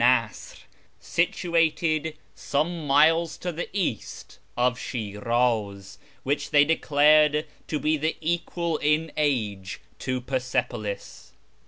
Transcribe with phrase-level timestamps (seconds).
[0.01, 0.57] ^r,
[0.99, 9.11] situated some miles to the east of Shiniz, which they declared to be equal in
[9.15, 11.33] age to Persepolis.